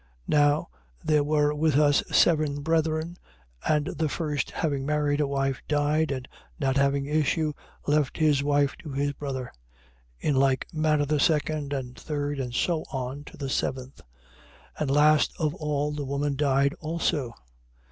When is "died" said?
5.67-6.09, 16.35-16.73